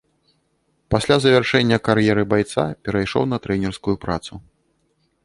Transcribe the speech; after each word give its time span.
Пасля 0.93 1.17
завяршэння 1.25 1.77
кар'еры 1.87 2.23
байца 2.33 2.63
перайшоў 2.87 3.23
на 3.35 3.39
трэнерскую 3.45 3.95
працу. 4.07 4.33